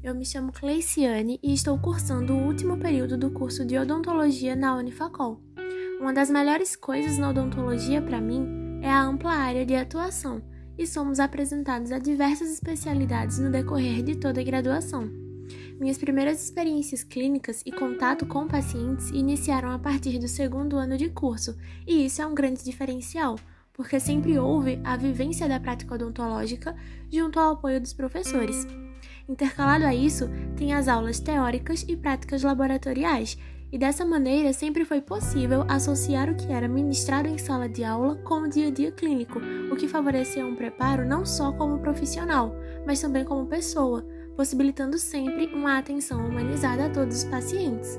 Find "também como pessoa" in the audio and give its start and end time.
43.00-44.06